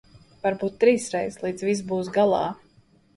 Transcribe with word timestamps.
Varbūt 0.45 0.79
trīsreiz, 0.83 1.37
līdz 1.43 1.65
viss 1.67 1.83
būs 1.91 2.09
galā. 2.17 2.41